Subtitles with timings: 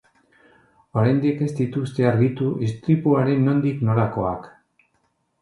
[1.01, 4.51] Oraindik ez dituzte argitu istripuaren nondik norakoak.